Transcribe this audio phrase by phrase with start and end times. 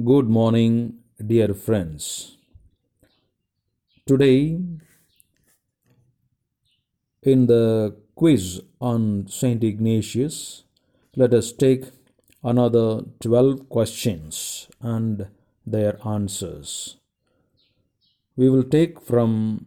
[0.00, 2.38] Good morning, dear friends.
[4.06, 4.58] Today,
[7.22, 10.64] in the quiz on Saint Ignatius,
[11.14, 11.84] let us take
[12.42, 15.28] another 12 questions and
[15.66, 16.96] their answers.
[18.34, 19.66] We will take from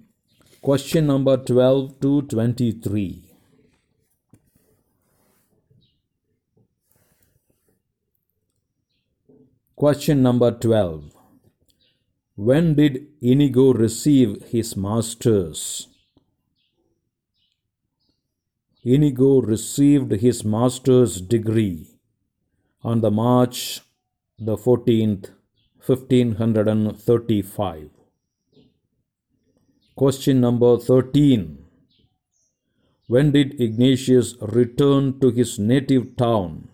[0.64, 3.35] question number 12 to 23.
[9.78, 11.12] Question number 12.
[12.38, 15.90] When did Inigo receive his master's?
[18.86, 21.90] Inigo received his master's degree
[22.84, 23.82] on the March
[24.40, 25.32] the 14th,
[25.86, 27.90] 1535.
[29.94, 31.58] Question number 13.
[33.08, 36.70] When did Ignatius return to his native town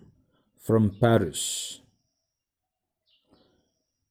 [0.60, 1.80] from Paris?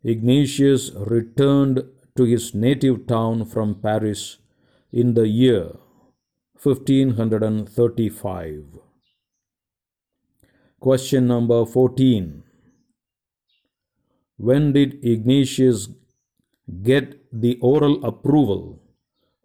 [0.03, 1.83] Ignatius returned
[2.17, 4.39] to his native town from Paris
[4.91, 5.75] in the year
[6.61, 8.65] 1535.
[10.79, 12.41] Question number 14.
[14.37, 15.89] When did Ignatius
[16.81, 18.81] get the oral approval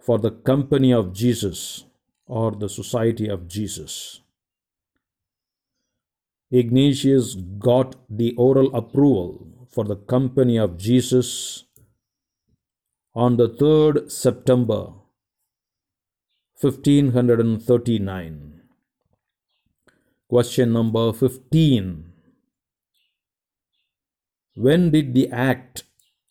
[0.00, 1.84] for the Company of Jesus
[2.26, 4.22] or the Society of Jesus?
[6.50, 11.64] Ignatius got the oral approval for the Company of Jesus
[13.16, 14.92] on the 3rd September
[16.60, 18.60] 1539.
[20.28, 22.12] Question number 15.
[24.54, 25.82] When did the act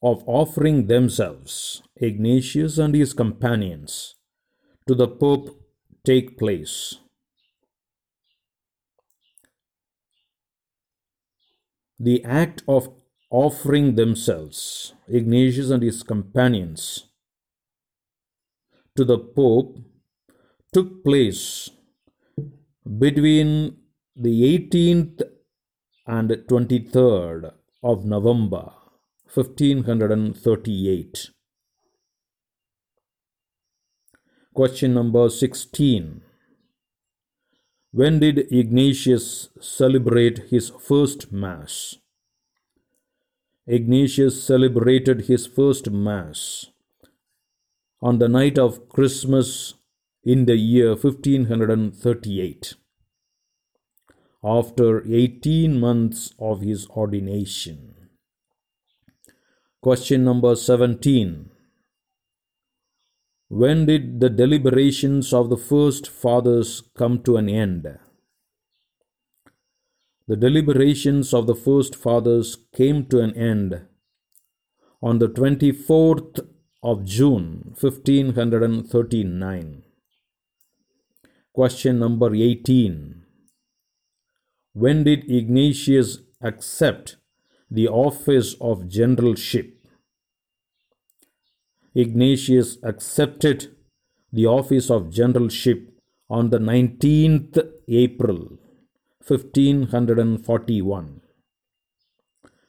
[0.01, 4.15] of offering themselves, Ignatius and his companions,
[4.87, 5.61] to the Pope
[6.05, 6.99] take place?
[12.05, 12.89] The act of
[13.31, 17.05] offering themselves, Ignatius and his companions,
[18.95, 19.79] to the Pope
[20.71, 21.71] took place
[22.99, 23.77] between
[24.15, 25.23] the 18th
[26.05, 28.73] and 23rd of November
[29.33, 31.31] 1538.
[34.53, 36.21] Question number 16.
[37.91, 41.95] When did Ignatius celebrate his first Mass?
[43.67, 46.67] Ignatius celebrated his first Mass
[47.99, 49.73] on the night of Christmas
[50.23, 52.75] in the year 1538,
[54.43, 57.95] after 18 months of his ordination.
[59.81, 61.49] Question number 17.
[63.47, 67.97] When did the deliberations of the first fathers come to an end?
[70.27, 73.81] The deliberations of the first fathers came to an end
[74.99, 76.47] on the 24th
[76.81, 79.83] of June 1539.
[81.53, 83.21] Question number 18.
[84.73, 87.17] When did Ignatius accept
[87.69, 89.85] the office of generalship?
[91.93, 93.75] Ignatius accepted
[94.33, 95.93] the office of generalship
[96.31, 98.57] on the 19th April
[99.27, 101.21] 1541.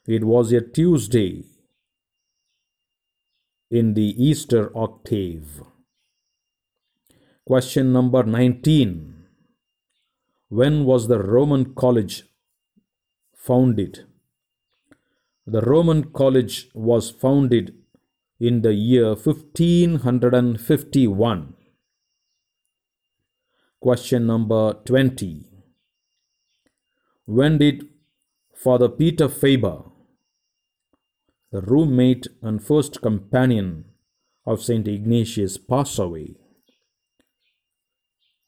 [0.07, 1.43] It was a Tuesday
[3.69, 5.61] in the Easter octave.
[7.45, 9.13] Question number 19.
[10.49, 12.23] When was the Roman College
[13.35, 14.05] founded?
[15.45, 17.75] The Roman College was founded
[18.39, 21.53] in the year 1551.
[23.79, 25.56] Question number 20.
[27.29, 27.89] When did
[28.55, 29.83] Father Peter Faber,
[31.51, 33.83] the roommate and first companion
[34.45, 34.87] of St.
[34.87, 36.37] Ignatius, pass away?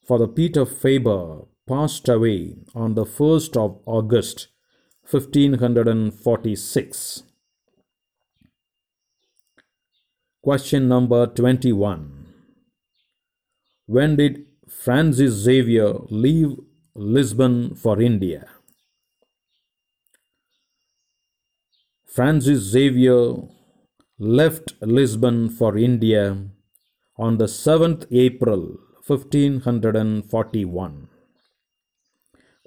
[0.08, 4.48] Father Peter Faber passed away on the 1st of August
[5.10, 7.24] 1546.
[10.42, 12.28] Question number 21.
[13.84, 16.56] When did Francis Xavier leave
[16.94, 18.46] Lisbon for India?
[22.12, 23.34] Francis Xavier
[24.18, 26.48] left Lisbon for India
[27.16, 31.08] on the 7th April 1541.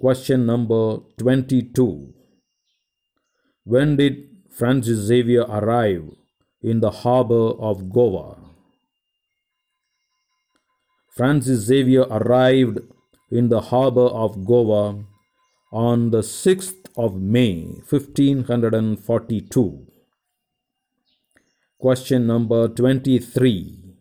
[0.00, 2.14] Question number 22.
[3.64, 6.08] When did Francis Xavier arrive
[6.62, 8.38] in the harbor of Goa?
[11.14, 12.78] Francis Xavier arrived
[13.30, 15.04] in the harbor of Goa
[15.70, 19.86] on the 6th of May 1542.
[21.78, 23.94] Question number 23.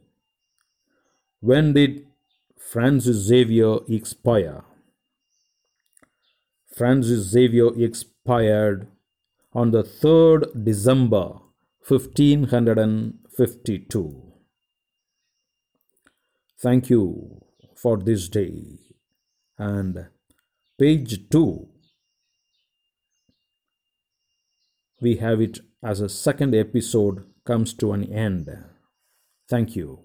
[1.39, 2.05] When did
[2.57, 4.63] Francis Xavier expire?
[6.75, 8.87] Francis Xavier expired
[9.53, 11.39] on the 3rd December
[11.87, 14.33] 1552.
[16.59, 17.41] Thank you
[17.75, 18.79] for this day.
[19.57, 20.07] And
[20.79, 21.67] page 2,
[25.03, 28.50] we have it as a second episode comes to an end.
[29.50, 30.00] Thank you.